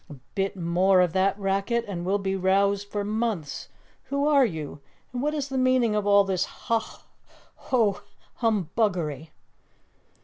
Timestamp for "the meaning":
5.49-5.93